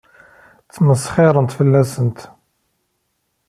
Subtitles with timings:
[0.67, 2.19] Ttmesxiṛent fell-asent.